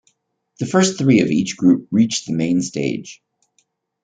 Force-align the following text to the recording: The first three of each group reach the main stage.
The 0.57 0.65
first 0.65 0.97
three 0.97 1.19
of 1.19 1.29
each 1.29 1.55
group 1.57 1.87
reach 1.91 2.25
the 2.25 2.33
main 2.33 2.63
stage. 2.63 3.21